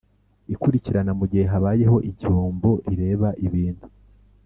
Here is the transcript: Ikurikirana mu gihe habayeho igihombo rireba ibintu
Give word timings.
Ikurikirana 0.53 1.11
mu 1.19 1.25
gihe 1.31 1.45
habayeho 1.51 1.97
igihombo 2.09 2.69
rireba 2.89 3.29
ibintu 3.47 3.85